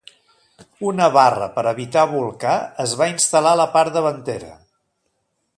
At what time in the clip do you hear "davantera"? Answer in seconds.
3.99-4.51